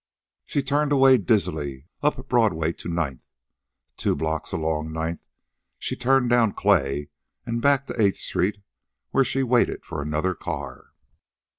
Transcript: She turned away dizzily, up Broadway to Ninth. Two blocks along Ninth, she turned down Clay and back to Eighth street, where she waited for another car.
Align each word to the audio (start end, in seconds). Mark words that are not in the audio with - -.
She 0.47 0.63
turned 0.63 0.91
away 0.91 1.19
dizzily, 1.19 1.85
up 2.01 2.27
Broadway 2.27 2.73
to 2.73 2.89
Ninth. 2.89 3.27
Two 3.97 4.15
blocks 4.15 4.51
along 4.51 4.91
Ninth, 4.91 5.21
she 5.77 5.95
turned 5.95 6.27
down 6.31 6.53
Clay 6.53 7.09
and 7.45 7.61
back 7.61 7.85
to 7.85 8.01
Eighth 8.01 8.17
street, 8.17 8.63
where 9.11 9.23
she 9.23 9.43
waited 9.43 9.85
for 9.85 10.01
another 10.01 10.33
car. 10.33 10.95